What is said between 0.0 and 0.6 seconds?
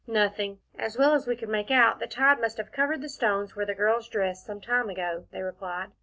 "Nothing